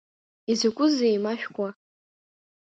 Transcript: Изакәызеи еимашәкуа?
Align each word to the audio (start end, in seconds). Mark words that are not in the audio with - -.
Изакәызеи 0.51 1.11
еимашәкуа? 1.13 1.69